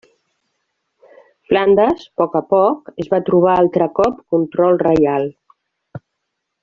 Flandes, 1.49 2.01
a 2.09 2.11
poc 2.21 2.37
a 2.39 2.41
poc, 2.53 2.89
es 3.03 3.11
va 3.13 3.21
trobar 3.29 3.59
altre 3.65 3.89
cop 4.01 4.19
control 4.37 4.81
reial. 4.89 5.29